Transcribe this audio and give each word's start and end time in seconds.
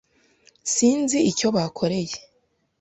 Sinzi 0.73 1.17
icyo 1.31 1.47
bakoreye. 1.55 2.15